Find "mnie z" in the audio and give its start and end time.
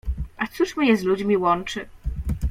0.77-1.03